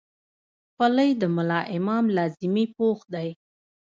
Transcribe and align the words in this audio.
خولۍ 0.73 1.09
د 1.21 1.23
ملا 1.35 1.61
امام 1.77 2.05
لازمي 2.17 2.65
پوښ 2.77 2.99
دی. 3.13 3.29